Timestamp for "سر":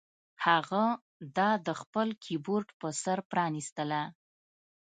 3.01-3.17